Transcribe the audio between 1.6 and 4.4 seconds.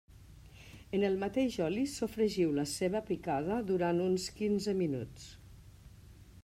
oli sofregiu la ceba picada durant uns